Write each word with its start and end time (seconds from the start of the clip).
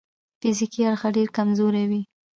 د 0.03 0.03
فزیکي 0.41 0.81
اړخه 0.89 1.09
ډېر 1.17 1.27
کمزوري 1.37 1.83
وي. 1.89 2.01